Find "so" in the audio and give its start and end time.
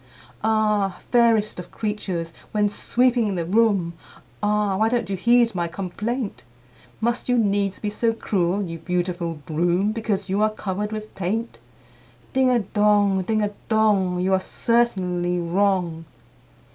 7.91-8.11